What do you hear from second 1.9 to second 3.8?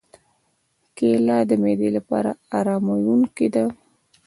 لپاره آراموونکې ده.